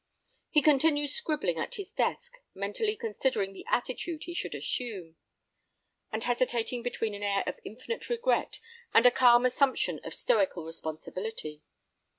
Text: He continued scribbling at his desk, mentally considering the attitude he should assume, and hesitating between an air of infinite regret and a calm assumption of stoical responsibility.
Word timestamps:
He 0.49 0.63
continued 0.63 1.11
scribbling 1.11 1.59
at 1.59 1.75
his 1.75 1.91
desk, 1.91 2.37
mentally 2.55 2.95
considering 2.95 3.53
the 3.53 3.67
attitude 3.69 4.23
he 4.23 4.33
should 4.33 4.55
assume, 4.55 5.15
and 6.11 6.23
hesitating 6.23 6.81
between 6.81 7.13
an 7.13 7.21
air 7.21 7.43
of 7.45 7.59
infinite 7.63 8.09
regret 8.09 8.59
and 8.95 9.05
a 9.05 9.11
calm 9.11 9.45
assumption 9.45 9.99
of 10.03 10.15
stoical 10.15 10.65
responsibility. 10.65 11.61